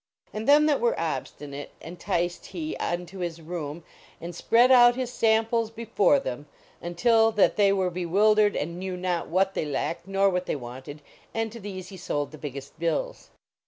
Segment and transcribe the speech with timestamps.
[0.33, 3.83] And them that were obstinate enticed he unto his room,
[4.19, 6.47] and spread out his samples before them
[6.81, 11.03] until that they were bewildered and knew not what they lacked nor what they wanted,
[11.35, 13.29] and to these he sold the biggest bills.